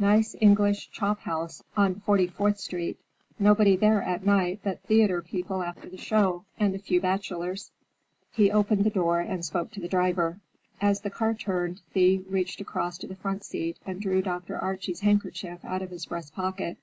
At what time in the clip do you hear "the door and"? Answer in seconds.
8.82-9.44